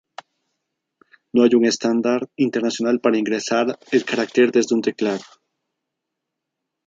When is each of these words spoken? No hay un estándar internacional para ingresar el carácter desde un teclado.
No 1.31 1.43
hay 1.43 1.53
un 1.53 1.63
estándar 1.63 2.27
internacional 2.35 2.99
para 2.99 3.19
ingresar 3.19 3.77
el 3.91 4.03
carácter 4.03 4.51
desde 4.51 4.73
un 4.73 4.81
teclado. 4.81 5.21